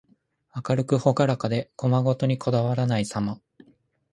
[0.55, 3.39] 明るくほがらかで、細事にこだわらないさま。